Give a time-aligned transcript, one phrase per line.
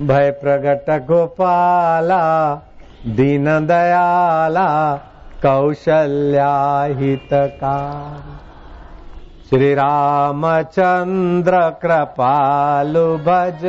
[0.00, 2.22] भय प्रगट गोपाला
[3.06, 4.68] दीन दयाला
[5.42, 7.76] कौशल्याहितका
[9.48, 13.62] श्रीरामचन्द्र कृपालु भज।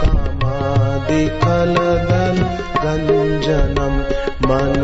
[0.01, 1.75] कमादिफल